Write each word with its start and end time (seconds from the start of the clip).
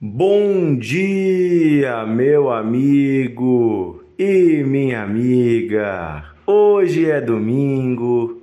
Bom 0.00 0.76
dia, 0.76 2.06
meu 2.06 2.52
amigo 2.52 4.04
e 4.16 4.62
minha 4.62 5.02
amiga. 5.02 6.36
Hoje 6.46 7.10
é 7.10 7.20
domingo, 7.20 8.40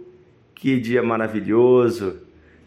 que 0.54 0.78
dia 0.78 1.02
maravilhoso. 1.02 2.20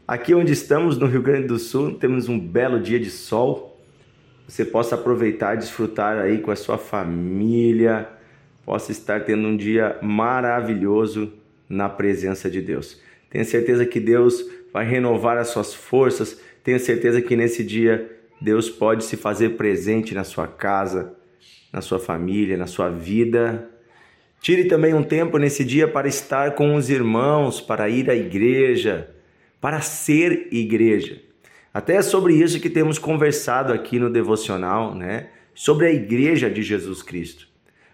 Aqui 0.07 0.35
onde 0.35 0.55
estamos, 0.55 0.97
no 0.97 1.07
Rio 1.07 1.21
Grande 1.21 1.49
do 1.49 1.59
Sul, 1.59 1.97
temos 1.97 2.31
um 2.31 2.41
belo 2.41 2.81
dia 2.81 2.99
de 2.99 3.11
sol. 3.11 3.79
Você 4.47 4.65
possa 4.65 4.95
aproveitar 4.95 5.55
e 5.55 5.59
desfrutar 5.59 6.17
aí 6.17 6.39
com 6.39 6.51
a 6.51 6.57
sua 6.57 6.79
família, 6.79 8.09
possa 8.65 8.91
estar 8.91 9.23
tendo 9.23 9.49
um 9.49 9.57
dia 9.59 9.99
maravilhoso 10.01 11.31
na 11.69 11.91
presença 11.91 12.49
de 12.49 12.63
Deus. 12.63 12.99
Tenha 13.29 13.45
certeza 13.45 13.85
que 13.85 14.01
Deus 14.01 14.43
vai 14.73 14.87
renovar 14.87 15.37
as 15.37 15.49
suas 15.49 15.75
forças. 15.75 16.41
Tenha 16.65 16.79
certeza 16.79 17.21
que 17.21 17.37
nesse 17.37 17.63
dia 17.63 18.18
Deus 18.41 18.71
pode 18.71 19.05
se 19.05 19.17
fazer 19.17 19.51
presente 19.51 20.15
na 20.15 20.25
sua 20.25 20.47
casa, 20.47 21.15
na 21.73 21.81
sua 21.81 21.99
família, 21.99 22.57
na 22.57 22.67
sua 22.67 22.89
vida. 22.89 23.69
Tire 24.41 24.65
também 24.65 24.95
um 24.95 25.03
tempo 25.03 25.39
nesse 25.39 25.65
dia 25.65 25.89
para 25.89 26.07
estar 26.07 26.55
com 26.55 26.75
os 26.75 26.89
irmãos, 26.89 27.61
para 27.61 27.89
ir 27.89 28.09
à 28.09 28.15
igreja, 28.15 29.11
para 29.61 29.81
ser 29.81 30.49
igreja. 30.53 31.21
Até 31.75 31.97
é 31.97 32.03
sobre 32.03 32.35
isso 32.35 32.61
que 32.61 32.71
temos 32.71 32.99
conversado 32.99 33.73
aqui 33.73 33.99
no 33.99 34.11
devocional, 34.11 34.95
né? 34.95 35.29
Sobre 35.55 35.87
a 35.87 35.93
igreja 35.93 36.49
de 36.49 36.63
Jesus 36.63 37.03
Cristo. 37.03 37.49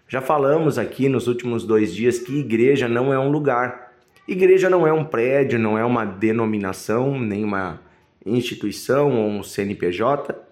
Já 0.07 0.21
falamos 0.21 0.77
aqui 0.77 1.09
nos 1.09 1.27
últimos 1.27 1.65
dois 1.65 1.93
dias 1.93 2.19
que 2.19 2.39
igreja 2.39 2.87
não 2.87 3.11
é 3.11 3.17
um 3.17 3.29
lugar. 3.29 3.91
Igreja 4.27 4.69
não 4.69 4.85
é 4.85 4.93
um 4.93 5.03
prédio, 5.03 5.57
não 5.57 5.77
é 5.77 5.83
uma 5.83 6.05
denominação, 6.05 7.19
nem 7.19 7.43
uma 7.43 7.81
instituição 8.25 9.11
ou 9.11 9.29
um 9.29 9.43
CNPJ. 9.43 10.44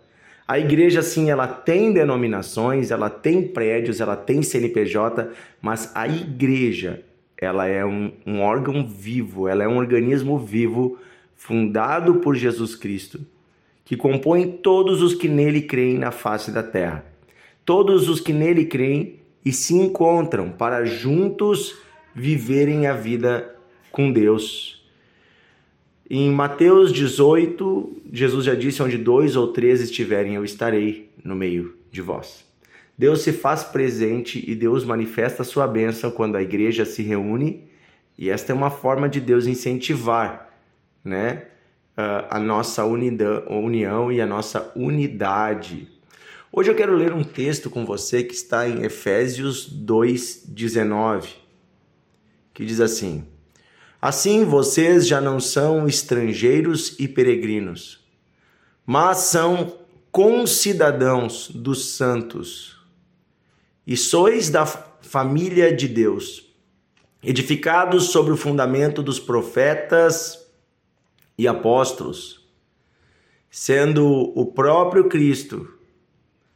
A 0.47 0.59
igreja, 0.59 1.01
sim, 1.01 1.29
ela 1.29 1.47
tem 1.47 1.93
denominações, 1.93 2.91
ela 2.91 3.09
tem 3.09 3.47
prédios, 3.47 4.01
ela 4.01 4.15
tem 4.15 4.43
CNPJ, 4.43 5.29
mas 5.61 5.91
a 5.95 6.07
igreja, 6.07 7.01
ela 7.37 7.65
é 7.65 7.85
um, 7.85 8.11
um 8.25 8.41
órgão 8.41 8.85
vivo, 8.85 9.47
ela 9.47 9.63
é 9.63 9.67
um 9.67 9.77
organismo 9.77 10.37
vivo 10.37 10.97
fundado 11.33 12.15
por 12.15 12.35
Jesus 12.35 12.75
Cristo, 12.75 13.21
que 13.85 13.95
compõe 13.95 14.49
todos 14.49 15.01
os 15.01 15.13
que 15.13 15.29
nele 15.29 15.61
creem 15.61 15.97
na 15.97 16.11
face 16.11 16.51
da 16.51 16.63
terra. 16.63 17.05
Todos 17.65 18.09
os 18.09 18.19
que 18.19 18.33
nele 18.33 18.65
creem 18.65 19.19
e 19.45 19.51
se 19.53 19.73
encontram 19.73 20.49
para 20.49 20.85
juntos 20.85 21.77
viverem 22.13 22.87
a 22.87 22.93
vida 22.93 23.55
com 23.91 24.11
Deus 24.11 24.82
em 26.15 26.31
Mateus 26.31 26.91
18, 26.93 28.03
Jesus 28.11 28.45
já 28.45 28.53
disse: 28.53 28.83
Onde 28.83 28.99
dois 28.99 29.35
ou 29.35 29.47
três 29.47 29.81
estiverem, 29.81 30.35
eu 30.35 30.45
estarei 30.45 31.09
no 31.23 31.35
meio 31.35 31.75
de 31.91 32.01
vós. 32.01 32.45
Deus 32.95 33.21
se 33.21 33.33
faz 33.33 33.63
presente 33.63 34.43
e 34.47 34.53
Deus 34.53 34.85
manifesta 34.85 35.41
a 35.41 35.45
sua 35.45 35.65
bênção 35.65 36.11
quando 36.11 36.35
a 36.35 36.41
igreja 36.43 36.85
se 36.85 37.01
reúne, 37.01 37.63
e 38.15 38.29
esta 38.29 38.51
é 38.51 38.55
uma 38.55 38.69
forma 38.69 39.09
de 39.09 39.19
Deus 39.19 39.47
incentivar 39.47 40.53
né, 41.03 41.47
a 41.97 42.39
nossa 42.39 42.85
união 42.85 44.11
e 44.11 44.21
a 44.21 44.27
nossa 44.27 44.71
unidade. 44.75 45.87
Hoje 46.51 46.69
eu 46.69 46.75
quero 46.75 46.95
ler 46.95 47.11
um 47.11 47.23
texto 47.23 47.71
com 47.71 47.83
você 47.83 48.21
que 48.21 48.35
está 48.35 48.69
em 48.69 48.83
Efésios 48.83 49.67
2,19, 49.67 51.29
que 52.53 52.63
diz 52.63 52.79
assim. 52.79 53.32
Assim 54.05 54.43
vocês 54.43 55.07
já 55.07 55.21
não 55.21 55.39
são 55.39 55.87
estrangeiros 55.87 56.99
e 56.99 57.07
peregrinos, 57.07 58.05
mas 58.85 59.19
são 59.19 59.77
concidadãos 60.11 61.49
dos 61.49 61.95
santos, 61.95 62.77
e 63.87 63.95
sois 63.95 64.49
da 64.49 64.65
família 64.65 65.73
de 65.73 65.87
Deus, 65.87 66.53
edificados 67.23 68.09
sobre 68.09 68.33
o 68.33 68.35
fundamento 68.35 69.01
dos 69.01 69.21
profetas 69.21 70.51
e 71.37 71.47
apóstolos, 71.47 72.45
sendo 73.49 74.05
o 74.37 74.47
próprio 74.47 75.07
Cristo 75.07 75.75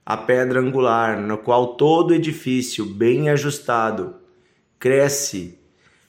a 0.05 0.17
pedra 0.17 0.59
angular, 0.59 1.21
no 1.21 1.37
qual 1.37 1.77
todo 1.77 2.13
edifício 2.13 2.85
bem 2.85 3.29
ajustado 3.29 4.15
cresce 4.77 5.56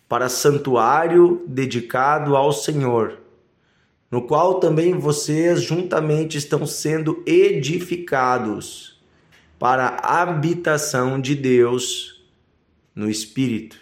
para 0.09 0.29
santuário 0.29 1.45
dedicado 1.47 2.35
ao 2.35 2.53
Senhor, 2.53 3.19
no 4.11 4.27
qual 4.27 4.59
também 4.59 4.95
vocês 4.95 5.63
juntamente 5.63 6.39
estão 6.39 6.67
sendo 6.67 7.23
edificados 7.27 8.99
para 9.59 9.99
a 10.03 10.23
habitação 10.23 11.21
de 11.21 11.35
Deus 11.35 12.25
no 12.95 13.11
Espírito. 13.11 13.79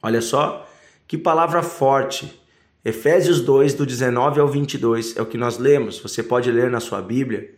Olha 0.00 0.22
só 0.22 0.68
que 1.08 1.18
palavra 1.18 1.62
forte. 1.62 2.40
Efésios 2.84 3.40
2, 3.40 3.74
do 3.74 3.84
19 3.84 4.38
ao 4.38 4.46
22, 4.46 5.16
é 5.16 5.22
o 5.22 5.26
que 5.26 5.36
nós 5.36 5.58
lemos, 5.58 5.98
você 5.98 6.22
pode 6.22 6.52
ler 6.52 6.70
na 6.70 6.78
sua 6.78 7.02
Bíblia. 7.02 7.52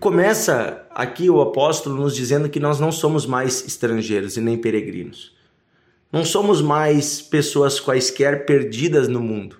Começa 0.00 0.86
aqui 0.90 1.28
o 1.28 1.42
apóstolo 1.42 1.96
nos 1.96 2.16
dizendo 2.16 2.48
que 2.48 2.58
nós 2.58 2.80
não 2.80 2.90
somos 2.90 3.26
mais 3.26 3.66
estrangeiros 3.66 4.38
e 4.38 4.40
nem 4.40 4.56
peregrinos. 4.56 5.35
Não 6.12 6.24
somos 6.24 6.62
mais 6.62 7.20
pessoas 7.20 7.80
quaisquer 7.80 8.46
perdidas 8.46 9.08
no 9.08 9.20
mundo, 9.20 9.56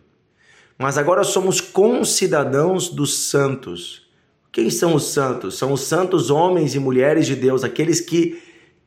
mas 0.79 0.97
agora 0.97 1.25
somos 1.25 1.61
concidadãos 1.61 2.89
dos 2.89 3.19
santos. 3.19 4.07
Quem 4.53 4.71
são 4.71 4.95
os 4.95 5.05
santos? 5.05 5.59
São 5.59 5.73
os 5.73 5.83
santos 5.83 6.31
homens 6.31 6.75
e 6.75 6.79
mulheres 6.79 7.27
de 7.27 7.35
Deus, 7.35 7.65
aqueles 7.65 8.01
que 8.01 8.41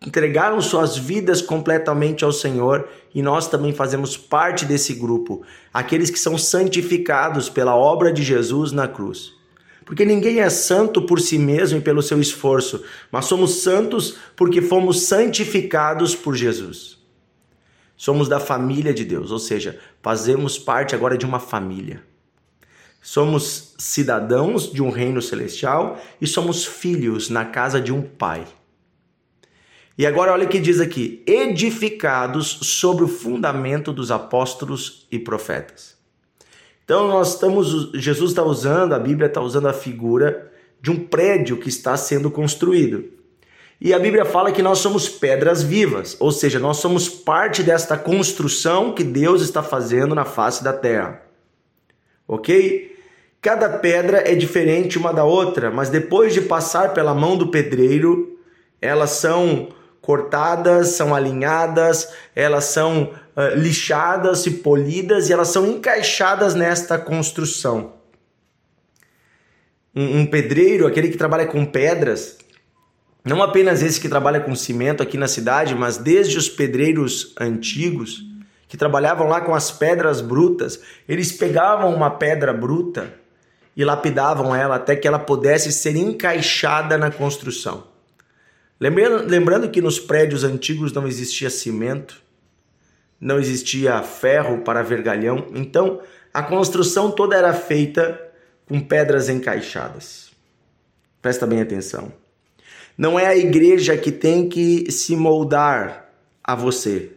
entregaram 0.05 0.61
suas 0.61 0.97
vidas 0.97 1.41
completamente 1.41 2.23
ao 2.23 2.31
Senhor 2.31 2.87
e 3.13 3.21
nós 3.21 3.47
também 3.47 3.73
fazemos 3.73 4.15
parte 4.15 4.65
desse 4.65 4.93
grupo, 4.93 5.43
aqueles 5.73 6.09
que 6.09 6.19
são 6.19 6.37
santificados 6.37 7.49
pela 7.49 7.75
obra 7.75 8.11
de 8.11 8.23
Jesus 8.23 8.71
na 8.71 8.87
cruz. 8.87 9.33
Porque 9.85 10.05
ninguém 10.05 10.39
é 10.39 10.49
santo 10.49 11.01
por 11.01 11.19
si 11.19 11.37
mesmo 11.37 11.79
e 11.79 11.81
pelo 11.81 12.01
seu 12.01 12.21
esforço, 12.21 12.83
mas 13.11 13.25
somos 13.25 13.61
santos 13.61 14.15
porque 14.35 14.61
fomos 14.61 15.01
santificados 15.01 16.15
por 16.15 16.35
Jesus. 16.35 16.98
Somos 17.99 18.29
da 18.29 18.39
família 18.39 18.93
de 18.93 19.03
Deus, 19.03 19.29
ou 19.29 19.39
seja, 19.39 19.77
fazemos 20.01 20.57
parte 20.57 20.95
agora 20.95 21.17
de 21.17 21.25
uma 21.25 21.37
família. 21.37 22.01
Somos 23.01 23.75
cidadãos 23.77 24.71
de 24.71 24.81
um 24.81 24.89
reino 24.89 25.21
celestial 25.21 25.99
e 26.21 26.25
somos 26.25 26.65
filhos 26.65 27.29
na 27.29 27.43
casa 27.43 27.81
de 27.81 27.91
um 27.91 28.01
pai. 28.01 28.47
E 29.97 30.05
agora 30.05 30.31
olha 30.31 30.45
o 30.45 30.47
que 30.49 30.59
diz 30.59 30.79
aqui: 30.79 31.21
edificados 31.27 32.47
sobre 32.61 33.03
o 33.03 33.07
fundamento 33.09 33.91
dos 33.91 34.11
apóstolos 34.11 35.05
e 35.11 35.19
profetas. 35.19 35.97
Então 36.85 37.09
nós 37.09 37.33
estamos, 37.33 37.91
Jesus 37.95 38.31
está 38.31 38.43
usando, 38.43 38.93
a 38.93 38.99
Bíblia 38.99 39.27
está 39.27 39.41
usando 39.41 39.67
a 39.67 39.73
figura 39.73 40.49
de 40.81 40.89
um 40.89 41.05
prédio 41.05 41.57
que 41.57 41.67
está 41.67 41.97
sendo 41.97 42.31
construído. 42.31 43.18
E 43.81 43.93
a 43.93 43.99
Bíblia 43.99 44.25
fala 44.25 44.51
que 44.51 44.61
nós 44.61 44.79
somos 44.79 45.07
pedras 45.07 45.63
vivas, 45.63 46.17
ou 46.19 46.31
seja, 46.31 46.59
nós 46.59 46.77
somos 46.77 47.07
parte 47.07 47.63
desta 47.63 47.97
construção 47.97 48.93
que 48.93 49.05
Deus 49.05 49.41
está 49.41 49.63
fazendo 49.63 50.13
na 50.13 50.25
face 50.25 50.61
da 50.63 50.73
terra. 50.73 51.21
Ok? 52.27 52.97
Cada 53.41 53.69
pedra 53.69 54.29
é 54.29 54.35
diferente 54.35 54.97
uma 54.97 55.13
da 55.13 55.23
outra, 55.23 55.71
mas 55.71 55.89
depois 55.89 56.33
de 56.33 56.41
passar 56.41 56.93
pela 56.93 57.13
mão 57.13 57.37
do 57.37 57.47
pedreiro, 57.47 58.37
elas 58.81 59.11
são 59.11 59.69
cortadas, 60.01 60.89
são 60.89 61.15
alinhadas, 61.15 62.11
elas 62.35 62.65
são 62.65 63.13
uh, 63.35 63.55
lixadas 63.55 64.45
e 64.45 64.51
polidas 64.51 65.29
e 65.29 65.33
elas 65.33 65.47
são 65.47 65.65
encaixadas 65.65 66.53
nesta 66.53 66.97
construção. 66.97 67.93
Um, 69.95 70.19
um 70.19 70.25
pedreiro, 70.25 70.85
aquele 70.85 71.07
que 71.07 71.17
trabalha 71.17 71.45
com 71.45 71.65
pedras, 71.65 72.37
não 73.23 73.43
apenas 73.43 73.83
esse 73.83 73.99
que 73.99 74.07
trabalha 74.07 74.39
com 74.39 74.55
cimento 74.55 75.03
aqui 75.03 75.17
na 75.17 75.27
cidade, 75.27 75.75
mas 75.75 75.97
desde 75.97 76.37
os 76.37 76.47
pedreiros 76.47 77.33
antigos 77.39 78.25
que 78.67 78.77
trabalhavam 78.77 79.27
lá 79.27 79.41
com 79.41 79.53
as 79.53 79.71
pedras 79.71 80.21
brutas, 80.21 80.79
eles 81.07 81.31
pegavam 81.31 81.93
uma 81.93 82.11
pedra 82.11 82.53
bruta 82.53 83.13
e 83.75 83.83
lapidavam 83.83 84.55
ela 84.55 84.75
até 84.75 84.95
que 84.95 85.07
ela 85.07 85.19
pudesse 85.19 85.71
ser 85.71 85.95
encaixada 85.95 86.97
na 86.97 87.11
construção. 87.11 87.87
Lembrando, 88.79 89.69
que 89.69 89.81
nos 89.81 89.99
prédios 89.99 90.43
antigos 90.43 90.93
não 90.93 91.05
existia 91.05 91.49
cimento, 91.49 92.21
não 93.19 93.37
existia 93.37 94.01
ferro 94.01 94.59
para 94.59 94.81
vergalhão, 94.83 95.47
então 95.53 95.99
a 96.33 96.41
construção 96.41 97.11
toda 97.11 97.35
era 97.35 97.53
feita 97.53 98.21
com 98.65 98.79
pedras 98.79 99.27
encaixadas. 99.27 100.31
Presta 101.21 101.45
bem 101.45 101.59
atenção. 101.59 102.13
Não 102.99 103.17
é 103.17 103.27
a 103.27 103.37
igreja 103.37 103.95
que 103.95 104.11
tem 104.11 104.49
que 104.49 104.91
se 104.91 105.15
moldar 105.15 106.09
a 106.43 106.53
você. 106.53 107.11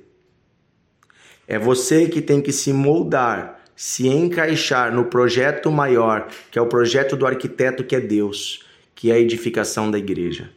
É 1.44 1.58
você 1.58 2.06
que 2.06 2.22
tem 2.22 2.40
que 2.40 2.52
se 2.52 2.72
moldar 2.72 3.60
se 3.74 4.06
encaixar 4.06 4.94
no 4.94 5.06
projeto 5.06 5.72
maior, 5.72 6.28
que 6.52 6.56
é 6.60 6.62
o 6.62 6.68
projeto 6.68 7.16
do 7.16 7.26
arquiteto 7.26 7.82
que 7.82 7.96
é 7.96 8.00
Deus, 8.00 8.64
que 8.94 9.10
é 9.10 9.14
a 9.14 9.18
edificação 9.18 9.90
da 9.90 9.98
igreja. 9.98 10.50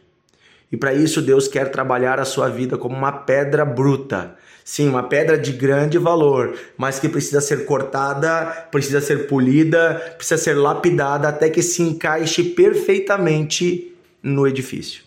E 0.70 0.76
para 0.76 0.94
isso 0.94 1.20
Deus 1.20 1.48
quer 1.48 1.72
trabalhar 1.72 2.20
a 2.20 2.24
sua 2.24 2.48
vida 2.48 2.78
como 2.78 2.94
uma 2.94 3.10
pedra 3.10 3.64
bruta. 3.64 4.36
Sim, 4.64 4.88
uma 4.88 5.02
pedra 5.02 5.36
de 5.36 5.50
grande 5.50 5.98
valor, 5.98 6.56
mas 6.76 7.00
que 7.00 7.08
precisa 7.08 7.40
ser 7.40 7.64
cortada, 7.64 8.68
precisa 8.70 9.00
ser 9.00 9.26
polida, 9.26 10.14
precisa 10.16 10.38
ser 10.40 10.54
lapidada 10.54 11.26
até 11.26 11.50
que 11.50 11.62
se 11.62 11.82
encaixe 11.82 12.44
perfeitamente 12.44 13.92
no 14.22 14.46
edifício. 14.46 15.05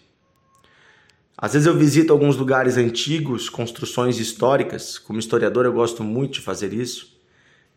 Às 1.42 1.54
vezes 1.54 1.68
eu 1.68 1.78
visito 1.78 2.12
alguns 2.12 2.36
lugares 2.36 2.76
antigos, 2.76 3.48
construções 3.48 4.20
históricas, 4.20 4.98
como 4.98 5.20
historiador 5.20 5.66
eu 5.66 5.72
gosto 5.72 6.04
muito 6.04 6.34
de 6.34 6.42
fazer 6.42 6.74
isso. 6.74 7.18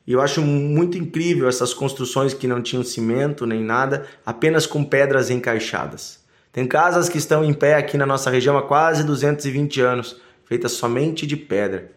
E 0.05 0.13
eu 0.13 0.21
acho 0.21 0.43
muito 0.43 0.99
incrível 0.99 1.49
essas 1.49 1.73
construções 1.73 2.35
que 2.35 2.49
não 2.49 2.61
tinham 2.61 2.83
cimento 2.83 3.47
nem 3.47 3.63
nada, 3.63 4.05
apenas 4.27 4.67
com 4.67 4.83
pedras 4.83 5.31
encaixadas. 5.31 6.25
Tem 6.53 6.67
casas 6.67 7.09
que 7.09 7.19
estão 7.19 7.45
em 7.45 7.55
pé 7.55 7.77
aqui 7.77 7.97
na 7.97 8.05
nossa 8.05 8.31
região 8.31 8.59
há 8.59 8.63
quase 8.63 9.05
220 9.05 9.81
anos, 9.81 10.21
feitas 10.45 10.73
somente 10.73 11.25
de 11.25 11.37
pedra. 11.37 11.93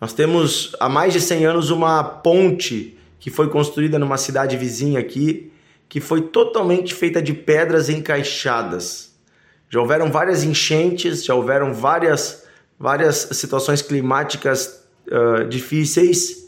Nós 0.00 0.12
temos 0.12 0.76
há 0.78 0.88
mais 0.88 1.12
de 1.12 1.20
100 1.20 1.46
anos 1.46 1.70
uma 1.70 2.04
ponte 2.04 2.96
que 3.18 3.28
foi 3.28 3.48
construída 3.50 3.98
numa 3.98 4.16
cidade 4.16 4.56
vizinha 4.56 5.00
aqui, 5.00 5.52
que 5.88 6.00
foi 6.00 6.22
totalmente 6.22 6.94
feita 6.94 7.20
de 7.20 7.34
pedras 7.34 7.88
encaixadas. 7.88 9.09
Já 9.70 9.80
houveram 9.80 10.10
várias 10.10 10.44
enchentes, 10.44 11.24
já 11.24 11.34
houveram 11.34 11.72
várias, 11.72 12.44
várias 12.78 13.16
situações 13.32 13.80
climáticas 13.80 14.84
uh, 15.06 15.48
difíceis 15.48 16.40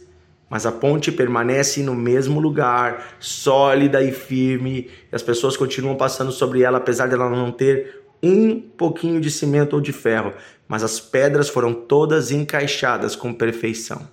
mas 0.53 0.67
a 0.67 0.71
ponte 0.71 1.11
permanece 1.11 1.83
no 1.83 1.95
mesmo 1.95 2.39
lugar, 2.39 3.17
sólida 3.19 4.03
e 4.03 4.13
firme, 4.13 4.91
e 5.11 5.17
as 5.17 5.23
pessoas 5.23 5.57
continuam 5.57 5.97
passando 5.97 6.31
sobre 6.31 6.61
ela, 6.61 6.77
apesar 6.77 7.09
dela 7.09 7.31
não 7.31 7.51
ter 7.51 8.03
um 8.23 8.61
pouquinho 8.61 9.19
de 9.19 9.31
cimento 9.31 9.73
ou 9.73 9.81
de 9.81 9.95
ferro, 9.95 10.35
mas 10.69 10.83
as 10.83 11.01
pedras 11.01 11.49
foram 11.49 11.73
todas 11.73 12.31
encaixadas 12.31 13.17
com 13.17 13.33
perfeição. 13.33 14.07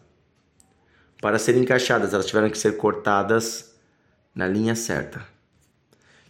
Para 1.21 1.37
serem 1.37 1.63
encaixadas, 1.63 2.13
elas 2.13 2.25
tiveram 2.25 2.49
que 2.49 2.57
ser 2.57 2.77
cortadas 2.77 3.75
na 4.33 4.47
linha 4.47 4.75
certa. 4.75 5.21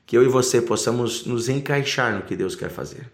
Que 0.09 0.17
eu 0.17 0.23
e 0.23 0.27
você 0.27 0.59
possamos 0.59 1.23
nos 1.23 1.47
encaixar 1.47 2.15
no 2.15 2.23
que 2.23 2.35
Deus 2.35 2.55
quer 2.55 2.71
fazer. 2.71 3.11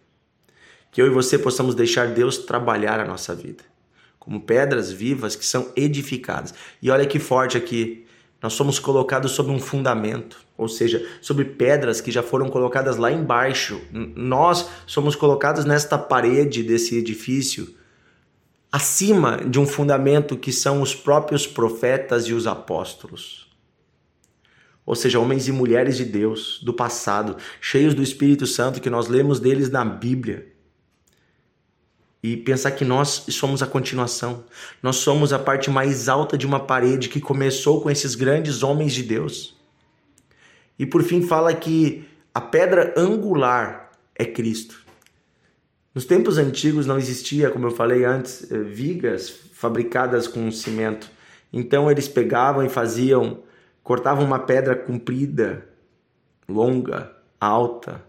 Que 0.89 1.01
eu 1.01 1.07
e 1.07 1.09
você 1.09 1.37
possamos 1.37 1.75
deixar 1.75 2.07
Deus 2.07 2.37
trabalhar 2.37 3.01
a 3.01 3.05
nossa 3.05 3.35
vida 3.35 3.75
como 4.17 4.39
pedras 4.41 4.91
vivas 4.91 5.35
que 5.35 5.45
são 5.45 5.71
edificadas. 5.75 6.53
E 6.81 6.89
olha 6.89 7.05
que 7.05 7.19
forte 7.19 7.57
aqui, 7.57 8.07
nós 8.41 8.53
somos 8.53 8.79
colocados 8.79 9.33
sobre 9.33 9.51
um 9.51 9.59
fundamento, 9.59 10.39
ou 10.57 10.67
seja, 10.67 11.05
sobre 11.21 11.45
pedras 11.45 12.01
que 12.01 12.11
já 12.11 12.23
foram 12.23 12.49
colocadas 12.49 12.97
lá 12.97 13.11
embaixo. 13.11 13.79
Nós 13.91 14.67
somos 14.87 15.15
colocados 15.15 15.63
nesta 15.63 15.95
parede 15.97 16.63
desse 16.63 16.97
edifício, 16.97 17.75
acima 18.71 19.37
de 19.45 19.59
um 19.59 19.67
fundamento 19.67 20.35
que 20.35 20.51
são 20.51 20.81
os 20.81 20.95
próprios 20.95 21.45
profetas 21.45 22.23
e 22.23 22.33
os 22.33 22.47
apóstolos. 22.47 23.44
Ou 24.85 24.95
seja, 24.95 25.19
homens 25.19 25.47
e 25.47 25.51
mulheres 25.51 25.97
de 25.97 26.05
Deus 26.05 26.61
do 26.63 26.73
passado, 26.73 27.37
cheios 27.59 27.93
do 27.93 28.03
Espírito 28.03 28.45
Santo 28.45 28.79
que 28.79 28.89
nós 28.89 29.07
lemos 29.07 29.39
deles 29.39 29.69
na 29.69 29.83
Bíblia 29.83 30.55
e 32.25 32.35
pensar 32.35 32.71
que 32.71 32.83
nós 32.83 33.25
somos 33.29 33.61
a 33.61 33.67
continuação. 33.67 34.45
Nós 34.81 34.95
somos 34.95 35.31
a 35.31 35.37
parte 35.37 35.69
mais 35.69 36.09
alta 36.09 36.35
de 36.35 36.47
uma 36.47 36.59
parede 36.59 37.07
que 37.07 37.21
começou 37.21 37.81
com 37.81 37.89
esses 37.89 38.15
grandes 38.15 38.63
homens 38.63 38.93
de 38.93 39.03
Deus. 39.03 39.55
E 40.77 40.87
por 40.87 41.03
fim 41.03 41.21
fala 41.21 41.53
que 41.53 42.03
a 42.33 42.41
pedra 42.41 42.95
angular 42.97 43.91
é 44.15 44.25
Cristo. 44.25 44.83
Nos 45.93 46.03
tempos 46.03 46.39
antigos 46.39 46.87
não 46.87 46.97
existia, 46.97 47.51
como 47.51 47.67
eu 47.67 47.71
falei 47.71 48.03
antes, 48.03 48.51
eh, 48.51 48.57
vigas 48.57 49.29
fabricadas 49.53 50.27
com 50.27 50.51
cimento. 50.51 51.09
Então 51.53 51.89
eles 51.91 52.07
pegavam 52.07 52.65
e 52.65 52.69
faziam, 52.69 53.39
cortavam 53.85 54.25
uma 54.25 54.39
pedra 54.39 54.75
comprida, 54.75 55.63
longa, 56.49 57.11
alta, 57.39 58.03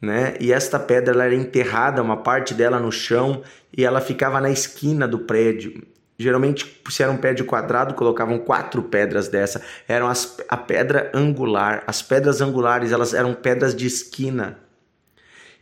né? 0.00 0.36
E 0.38 0.52
esta 0.52 0.78
pedra 0.78 1.12
ela 1.12 1.24
era 1.24 1.34
enterrada, 1.34 2.00
uma 2.00 2.18
parte 2.18 2.54
dela 2.54 2.78
no 2.78 2.92
chão, 2.92 3.42
e 3.76 3.84
ela 3.84 4.00
ficava 4.00 4.40
na 4.40 4.50
esquina 4.50 5.08
do 5.08 5.18
prédio. 5.18 5.84
Geralmente, 6.16 6.80
se 6.88 7.02
era 7.02 7.10
um 7.10 7.16
prédio 7.16 7.44
quadrado, 7.44 7.94
colocavam 7.94 8.38
quatro 8.38 8.80
pedras 8.84 9.26
dessa. 9.26 9.60
Eram 9.88 10.06
as, 10.06 10.36
a 10.48 10.56
pedra 10.56 11.10
angular. 11.12 11.82
As 11.88 12.00
pedras 12.00 12.40
angulares, 12.40 12.92
elas 12.92 13.12
eram 13.12 13.34
pedras 13.34 13.74
de 13.74 13.86
esquina. 13.86 14.60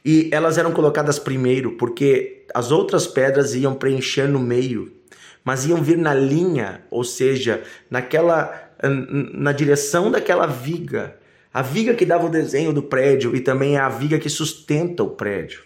E 0.05 0.29
elas 0.31 0.59
eram 0.59 0.71
colocadas 0.71 1.19
primeiro, 1.19 1.79
porque 1.79 2.47
as 2.53 2.71
outras 2.71 3.07
pedras 3.07 3.55
iam 3.55 3.75
preencher 3.75 4.29
no 4.29 4.39
meio, 4.39 4.93
mas 5.45 5.67
iam 5.67 5.83
vir 5.83 5.99
na 5.99 6.15
linha, 6.15 6.83
ou 6.91 7.05
seja, 7.05 7.63
naquela 7.91 8.71
na 9.33 9.53
direção 9.53 10.11
daquela 10.11 10.45
viga 10.45 11.17
a 11.53 11.61
viga 11.61 11.95
que 11.95 12.07
dava 12.07 12.27
o 12.27 12.31
desenho 12.31 12.73
do 12.73 12.83
prédio 12.83 13.37
e 13.37 13.41
também 13.41 13.77
é 13.77 13.81
a 13.81 13.89
viga 13.89 14.19
que 14.19 14.31
sustenta 14.31 15.03
o 15.03 15.11
prédio. 15.11 15.63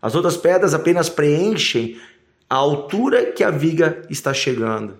As 0.00 0.14
outras 0.14 0.36
pedras 0.36 0.72
apenas 0.72 1.10
preenchem 1.10 2.00
a 2.48 2.54
altura 2.54 3.26
que 3.32 3.44
a 3.44 3.50
viga 3.50 4.02
está 4.08 4.32
chegando. 4.32 4.96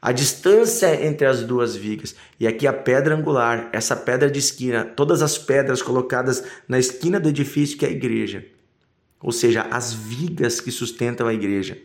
A 0.00 0.12
distância 0.12 1.04
entre 1.04 1.26
as 1.26 1.42
duas 1.42 1.74
vigas. 1.74 2.14
E 2.38 2.46
aqui 2.46 2.68
a 2.68 2.72
pedra 2.72 3.16
angular, 3.16 3.68
essa 3.72 3.96
pedra 3.96 4.30
de 4.30 4.38
esquina, 4.38 4.84
todas 4.84 5.22
as 5.22 5.36
pedras 5.36 5.82
colocadas 5.82 6.44
na 6.68 6.78
esquina 6.78 7.18
do 7.18 7.28
edifício 7.28 7.76
que 7.76 7.84
é 7.84 7.88
a 7.88 7.92
igreja. 7.92 8.46
Ou 9.20 9.32
seja, 9.32 9.62
as 9.62 9.92
vigas 9.92 10.60
que 10.60 10.70
sustentam 10.70 11.26
a 11.26 11.34
igreja 11.34 11.76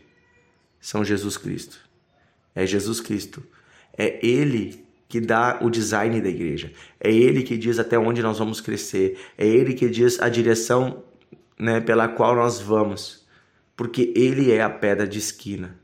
são 0.84 1.02
Jesus 1.02 1.38
Cristo. 1.38 1.78
É 2.54 2.66
Jesus 2.66 3.00
Cristo. 3.00 3.42
É 3.96 4.24
Ele 4.24 4.84
que 5.08 5.18
dá 5.18 5.60
o 5.62 5.70
design 5.70 6.20
da 6.20 6.28
igreja. 6.28 6.72
É 7.00 7.10
ele 7.10 7.42
que 7.42 7.56
diz 7.56 7.78
até 7.78 7.98
onde 7.98 8.22
nós 8.22 8.38
vamos 8.38 8.60
crescer. 8.60 9.18
É 9.38 9.46
ele 9.46 9.72
que 9.72 9.88
diz 9.88 10.20
a 10.20 10.28
direção 10.28 11.02
né, 11.58 11.80
pela 11.80 12.06
qual 12.06 12.36
nós 12.36 12.60
vamos. 12.60 13.24
Porque 13.74 14.12
ele 14.14 14.52
é 14.52 14.60
a 14.60 14.68
pedra 14.68 15.06
de 15.06 15.18
esquina. 15.18 15.78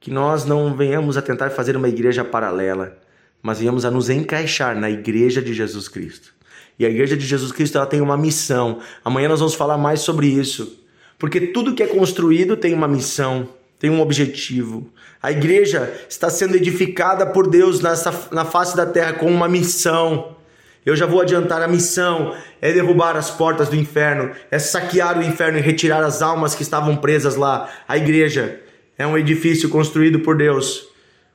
Que 0.00 0.10
nós 0.10 0.44
não 0.44 0.74
venhamos 0.74 1.16
a 1.16 1.22
tentar 1.22 1.50
fazer 1.50 1.76
uma 1.76 1.88
igreja 1.88 2.24
paralela, 2.24 2.98
mas 3.40 3.60
venhamos 3.60 3.84
a 3.84 3.90
nos 3.90 4.10
encaixar 4.10 4.74
na 4.74 4.90
igreja 4.90 5.40
de 5.40 5.54
Jesus 5.54 5.86
Cristo. 5.86 6.34
E 6.76 6.84
a 6.84 6.90
igreja 6.90 7.16
de 7.16 7.24
Jesus 7.24 7.52
Cristo 7.52 7.78
ela 7.78 7.86
tem 7.86 8.00
uma 8.00 8.16
missão. 8.16 8.80
Amanhã 9.04 9.28
nós 9.28 9.38
vamos 9.38 9.54
falar 9.54 9.78
mais 9.78 10.00
sobre 10.00 10.26
isso. 10.26 10.83
Porque 11.24 11.40
tudo 11.40 11.74
que 11.74 11.82
é 11.82 11.86
construído 11.86 12.54
tem 12.54 12.74
uma 12.74 12.86
missão 12.86 13.48
tem 13.78 13.88
um 13.88 14.02
objetivo. 14.02 14.92
A 15.22 15.32
igreja 15.32 15.90
está 16.06 16.28
sendo 16.28 16.54
edificada 16.54 17.24
por 17.24 17.48
Deus 17.48 17.80
nessa, 17.80 18.28
na 18.30 18.44
face 18.44 18.76
da 18.76 18.84
terra 18.84 19.14
com 19.14 19.30
uma 19.30 19.48
missão. 19.48 20.36
Eu 20.84 20.94
já 20.94 21.06
vou 21.06 21.22
adiantar: 21.22 21.62
a 21.62 21.66
missão 21.66 22.34
é 22.60 22.74
derrubar 22.74 23.16
as 23.16 23.30
portas 23.30 23.70
do 23.70 23.74
inferno, 23.74 24.32
é 24.50 24.58
saquear 24.58 25.18
o 25.18 25.22
inferno 25.22 25.56
e 25.56 25.62
retirar 25.62 26.04
as 26.04 26.20
almas 26.20 26.54
que 26.54 26.62
estavam 26.62 26.94
presas 26.94 27.36
lá. 27.36 27.70
A 27.88 27.96
igreja 27.96 28.60
é 28.98 29.06
um 29.06 29.16
edifício 29.16 29.70
construído 29.70 30.20
por 30.20 30.36
Deus 30.36 30.90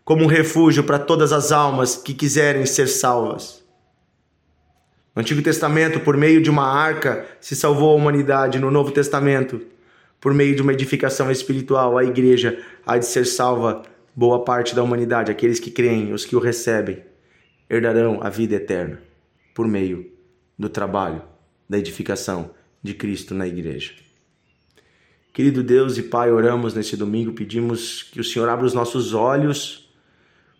como 0.06 0.24
um 0.24 0.28
refúgio 0.28 0.84
para 0.84 1.00
todas 1.00 1.34
as 1.34 1.52
almas 1.52 1.96
que 1.96 2.14
quiserem 2.14 2.64
ser 2.68 2.86
salvas. 2.86 3.64
No 5.16 5.22
Antigo 5.22 5.42
Testamento, 5.42 6.00
por 6.00 6.16
meio 6.16 6.44
de 6.44 6.50
uma 6.52 6.68
arca, 6.68 7.26
se 7.42 7.56
salvou 7.56 7.90
a 7.90 7.96
humanidade. 7.96 8.60
No 8.60 8.70
Novo 8.70 8.92
Testamento, 8.92 9.60
por 10.20 10.34
meio 10.34 10.56
de 10.56 10.62
uma 10.62 10.74
edificação 10.74 11.32
espiritual, 11.32 11.98
a 11.98 12.04
igreja 12.04 12.62
há 12.86 12.98
de 12.98 13.06
ser 13.06 13.26
salva 13.26 13.84
boa 14.16 14.44
parte 14.44 14.76
da 14.76 14.84
humanidade, 14.84 15.32
aqueles 15.32 15.60
que 15.60 15.72
creem, 15.72 16.12
os 16.12 16.26
que 16.26 16.36
o 16.36 16.40
recebem, 16.40 17.04
herdarão 17.70 18.20
a 18.22 18.30
vida 18.30 18.56
eterna 18.56 19.02
por 19.54 19.68
meio 19.68 20.12
do 20.58 20.68
trabalho, 20.68 21.22
da 21.70 21.78
edificação 21.78 22.52
de 22.82 22.94
Cristo 22.94 23.34
na 23.34 23.48
igreja. 23.48 23.94
Querido 25.32 25.64
Deus 25.64 25.98
e 25.98 26.04
Pai, 26.04 26.32
oramos 26.32 26.74
nesse 26.74 26.98
domingo, 26.98 27.32
pedimos 27.32 28.04
que 28.04 28.20
o 28.20 28.24
Senhor 28.24 28.50
abra 28.50 28.66
os 28.66 28.74
nossos 28.74 29.14
olhos 29.14 29.90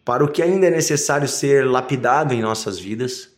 para 0.06 0.24
o 0.24 0.28
que 0.28 0.42
ainda 0.42 0.68
é 0.68 0.70
necessário 0.70 1.28
ser 1.28 1.66
lapidado 1.66 2.34
em 2.34 2.42
nossas 2.42 2.80
vidas, 2.80 3.30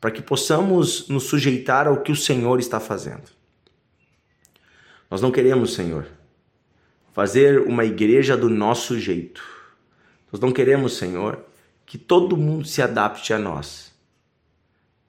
para 0.00 0.10
que 0.10 0.20
possamos 0.20 1.08
nos 1.08 1.24
sujeitar 1.24 1.86
ao 1.86 2.02
que 2.02 2.12
o 2.12 2.16
Senhor 2.16 2.60
está 2.60 2.78
fazendo. 2.78 3.24
Nós 5.10 5.20
não 5.20 5.30
queremos, 5.30 5.74
Senhor, 5.74 6.06
fazer 7.12 7.60
uma 7.60 7.84
igreja 7.84 8.36
do 8.36 8.50
nosso 8.50 8.98
jeito. 8.98 9.42
Nós 10.30 10.40
não 10.40 10.52
queremos, 10.52 10.96
Senhor, 10.96 11.38
que 11.84 11.96
todo 11.96 12.36
mundo 12.36 12.66
se 12.66 12.82
adapte 12.82 13.32
a 13.32 13.38
nós. 13.38 13.94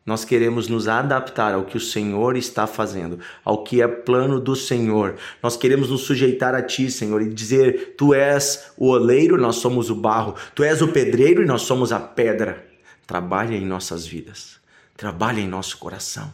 Nós 0.06 0.24
queremos 0.24 0.70
nos 0.70 0.88
adaptar 0.88 1.54
ao 1.54 1.66
que 1.66 1.76
o 1.76 1.82
Senhor 1.82 2.38
está 2.38 2.66
fazendo, 2.66 3.20
ao 3.44 3.62
que 3.62 3.82
é 3.82 3.88
plano 3.90 4.40
do 4.40 4.56
Senhor. 4.56 5.16
Nós 5.44 5.58
queremos 5.58 5.90
nos 5.90 6.04
sujeitar 6.04 6.56
a 6.56 6.62
Ti, 6.62 6.90
Senhor, 6.90 7.22
e 7.22 7.28
dizer: 7.28 7.96
Tu 7.98 8.14
és 8.14 8.72
o 8.78 8.88
oleiro, 8.88 9.38
nós 9.38 9.58
somos 9.58 9.90
o 9.90 9.96
barro. 9.96 10.36
Tu 10.56 10.64
és 10.64 10.82
o 10.82 10.88
pedreiro 10.88 11.44
e 11.44 11.46
nós 11.46 11.64
somos 11.64 11.92
a 11.92 12.00
pedra. 12.00 12.66
Trabalha 13.06 13.54
em 13.54 13.66
nossas 13.66 14.08
vidas. 14.08 14.62
Trabalha 14.96 15.42
em 15.42 15.48
nosso 15.48 15.78
coração. 15.78 16.34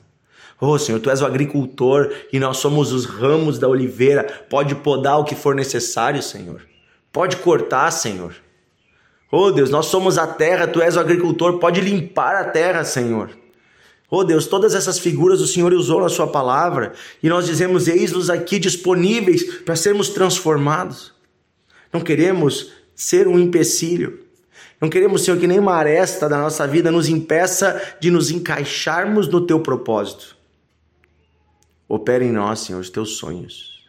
Oh, 0.65 0.79
Senhor, 0.79 1.01
Tu 1.01 1.10
és 1.10 1.22
o 1.22 1.25
agricultor 1.25 2.10
e 2.32 2.39
nós 2.39 2.55
somos 2.55 2.93
os 2.93 3.03
ramos 3.03 3.60
da 3.60 3.67
oliveira. 3.67 4.46
Pode 4.50 4.75
podar 4.75 5.20
o 5.20 5.25
que 5.25 5.36
for 5.36 5.53
necessário, 5.53 6.24
Senhor. 6.24 6.62
Pode 7.12 7.36
cortar, 7.36 7.91
Senhor. 7.91 8.34
Oh, 9.29 9.51
Deus, 9.51 9.70
nós 9.70 9.88
somos 9.88 10.17
a 10.17 10.25
terra, 10.25 10.65
Tu 10.65 10.82
és 10.82 10.96
o 10.96 11.01
agricultor. 11.01 11.60
Pode 11.60 11.82
limpar 11.82 12.36
a 12.38 12.46
terra, 12.46 12.86
Senhor. 12.86 13.32
Oh 14.10 14.24
Deus, 14.24 14.48
todas 14.48 14.74
essas 14.74 14.98
figuras 15.00 15.41
o 15.41 15.48
Senhor 15.48 15.74
usou 15.74 16.00
na 16.00 16.08
Sua 16.08 16.27
palavra 16.27 16.93
e 17.22 17.27
nós 17.27 17.46
dizemos: 17.46 17.89
eis-nos 17.89 18.29
aqui 18.29 18.58
disponíveis 18.58 19.43
para 19.65 19.75
sermos 19.75 20.10
transformados. 20.10 21.12
Não 21.91 22.00
queremos 22.00 22.72
ser 22.96 23.27
um 23.27 23.38
empecilho. 23.38 24.20
Não 24.79 24.88
queremos, 24.88 25.24
Senhor, 25.24 25.38
que 25.38 25.48
nem 25.48 25.60
uma 25.60 25.74
aresta 25.74 26.29
da 26.29 26.38
nossa 26.38 26.65
vida 26.65 26.89
nos 26.89 27.10
impeça 27.10 27.82
de 28.00 28.10
nos 28.10 28.32
encaixarmos 28.32 29.27
no 29.27 29.46
Teu 29.46 29.60
propósito. 29.60 30.41
Opera 31.94 32.24
em 32.24 32.32
nós, 32.32 32.62
Senhor, 32.62 32.80
os 32.80 32.90
Teus 32.90 33.18
sonhos. 33.18 33.88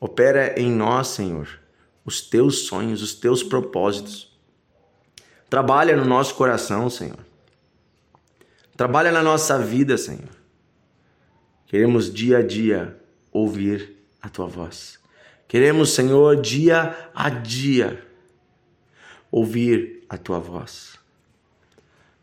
Opera 0.00 0.58
em 0.58 0.72
nós, 0.72 1.08
Senhor, 1.08 1.60
os 2.02 2.22
Teus 2.22 2.60
sonhos, 2.60 3.02
os 3.02 3.12
Teus 3.12 3.42
propósitos. 3.42 4.34
Trabalha 5.50 5.94
no 5.94 6.06
nosso 6.06 6.34
coração, 6.34 6.88
Senhor. 6.88 7.18
Trabalha 8.74 9.12
na 9.12 9.22
nossa 9.22 9.58
vida, 9.58 9.98
Senhor. 9.98 10.30
Queremos 11.66 12.10
dia 12.10 12.38
a 12.38 12.42
dia 12.42 12.98
ouvir 13.30 13.98
a 14.22 14.30
tua 14.30 14.46
voz. 14.46 14.98
Queremos, 15.46 15.90
Senhor, 15.90 16.40
dia 16.40 17.10
a 17.14 17.28
dia 17.28 18.02
ouvir 19.30 20.06
a 20.08 20.16
tua 20.16 20.38
voz. 20.38 20.98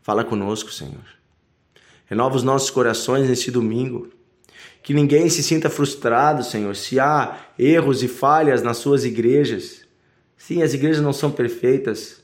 Fala 0.02 0.24
conosco, 0.24 0.72
Senhor. 0.72 1.06
Renova 2.06 2.34
os 2.34 2.42
nossos 2.42 2.68
corações 2.68 3.28
nesse 3.28 3.52
domingo. 3.52 4.17
Que 4.82 4.94
ninguém 4.94 5.28
se 5.28 5.42
sinta 5.42 5.68
frustrado, 5.68 6.42
Senhor, 6.42 6.74
se 6.74 6.98
há 6.98 7.38
erros 7.58 8.02
e 8.02 8.08
falhas 8.08 8.62
nas 8.62 8.78
suas 8.78 9.04
igrejas. 9.04 9.82
Sim, 10.36 10.62
as 10.62 10.72
igrejas 10.72 11.02
não 11.02 11.12
são 11.12 11.30
perfeitas, 11.30 12.22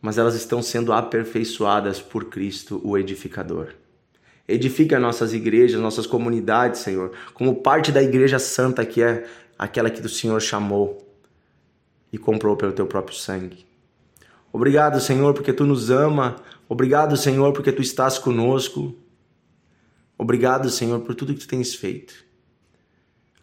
mas 0.00 0.18
elas 0.18 0.34
estão 0.34 0.62
sendo 0.62 0.92
aperfeiçoadas 0.92 2.00
por 2.00 2.26
Cristo, 2.26 2.80
o 2.84 2.96
edificador. 2.96 3.74
Edifica 4.48 5.00
nossas 5.00 5.34
igrejas, 5.34 5.80
nossas 5.80 6.06
comunidades, 6.06 6.80
Senhor, 6.80 7.10
como 7.34 7.56
parte 7.56 7.90
da 7.90 8.02
igreja 8.02 8.38
santa 8.38 8.86
que 8.86 9.02
é 9.02 9.26
aquela 9.58 9.90
que 9.90 10.00
o 10.00 10.08
Senhor 10.08 10.40
chamou 10.40 11.04
e 12.12 12.18
comprou 12.18 12.56
pelo 12.56 12.72
teu 12.72 12.86
próprio 12.86 13.16
sangue. 13.16 13.66
Obrigado, 14.52 15.00
Senhor, 15.00 15.34
porque 15.34 15.52
tu 15.52 15.64
nos 15.64 15.90
ama. 15.90 16.36
Obrigado, 16.68 17.16
Senhor, 17.16 17.52
porque 17.52 17.72
tu 17.72 17.82
estás 17.82 18.18
conosco. 18.18 18.94
Obrigado, 20.26 20.68
Senhor, 20.68 20.98
por 21.02 21.14
tudo 21.14 21.32
que 21.32 21.38
tu 21.38 21.46
tens 21.46 21.76
feito. 21.76 22.12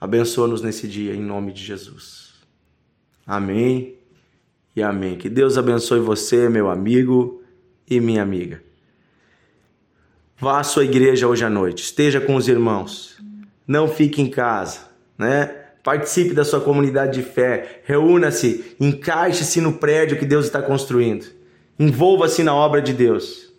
Abençoa-nos 0.01 0.61
nesse 0.61 0.85
dia, 0.85 1.15
em 1.15 1.21
nome 1.21 1.53
de 1.53 1.63
Jesus. 1.63 2.33
Amém 3.25 3.95
e 4.75 4.83
amém. 4.83 5.17
Que 5.17 5.29
Deus 5.29 5.57
abençoe 5.57 6.01
você, 6.01 6.49
meu 6.49 6.69
amigo 6.69 7.41
e 7.89 8.01
minha 8.01 8.21
amiga. 8.21 8.61
Vá 10.37 10.59
à 10.59 10.63
sua 10.65 10.83
igreja 10.83 11.25
hoje 11.25 11.45
à 11.45 11.49
noite, 11.49 11.83
esteja 11.83 12.19
com 12.19 12.35
os 12.35 12.49
irmãos. 12.49 13.17
Não 13.65 13.87
fique 13.87 14.21
em 14.21 14.29
casa, 14.29 14.81
né? 15.17 15.45
Participe 15.81 16.33
da 16.33 16.43
sua 16.43 16.59
comunidade 16.59 17.13
de 17.13 17.23
fé, 17.25 17.81
reúna-se, 17.85 18.75
encaixe-se 18.77 19.61
no 19.61 19.71
prédio 19.71 20.19
que 20.19 20.25
Deus 20.25 20.47
está 20.47 20.61
construindo. 20.61 21.27
Envolva-se 21.79 22.43
na 22.43 22.53
obra 22.53 22.81
de 22.81 22.91
Deus. 22.91 23.52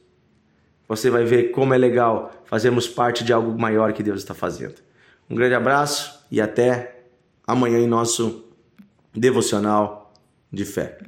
Você 0.88 1.11
vai 1.11 1.25
ver 1.25 1.50
como 1.50 1.73
é 1.73 1.79
legal 1.79 2.33
fazermos 2.45 2.87
parte 2.87 3.25
de 3.25 3.33
algo 3.33 3.59
maior 3.59 3.93
que 3.93 4.03
Deus 4.03 4.21
está 4.21 4.35
fazendo. 4.35 4.75
Um 5.29 5.35
grande 5.35 5.55
abraço 5.55 6.25
e 6.31 6.41
até 6.41 7.05
amanhã 7.47 7.79
em 7.79 7.87
nosso 7.87 8.45
devocional 9.14 10.12
de 10.53 10.64
fé. 10.64 10.99